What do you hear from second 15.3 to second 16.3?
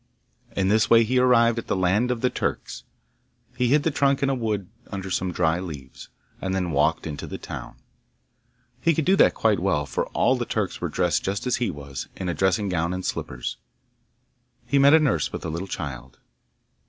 with a little child.